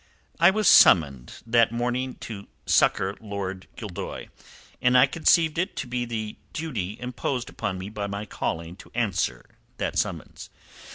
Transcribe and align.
"I 0.39 0.49
was 0.49 0.67
summoned 0.67 1.33
that 1.45 1.71
morning 1.71 2.15
to 2.21 2.47
succour 2.65 3.15
Lord 3.21 3.67
Gildoy, 3.77 4.29
and 4.81 4.97
I 4.97 5.05
conceived 5.05 5.59
it 5.59 5.75
to 5.75 5.85
be 5.85 6.05
the 6.05 6.37
duty 6.53 6.99
imposed 6.99 7.51
upon 7.51 7.77
me 7.77 7.87
by 7.89 8.07
my 8.07 8.25
calling 8.25 8.75
to 8.77 8.89
answer 8.95 9.45
that 9.77 9.99
summons." 9.99 10.49